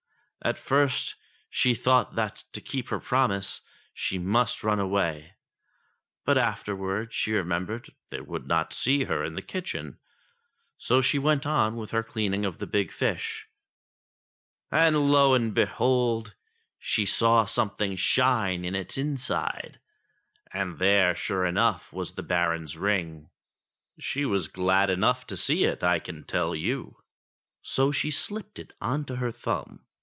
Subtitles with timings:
[0.43, 1.17] At first,
[1.51, 3.61] she thought that, to keep her promise,
[3.93, 5.35] she must run away;
[6.25, 9.99] but afterwards she remembered they would not see her in the kitchen,
[10.79, 13.49] so she went on with her cleaning of the big fish.
[14.71, 16.33] And lo and behold!
[16.79, 19.79] she saw something shine in its in side,
[20.51, 23.29] and there, sure enough, was the Baron's ring!
[23.99, 26.97] She was glad enough to see it, I can tell you;
[27.61, 29.85] so she slipped it on to her thumb.